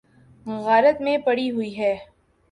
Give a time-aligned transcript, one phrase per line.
[0.45, 1.93] غارت میں پڑی ہوئی ہے۔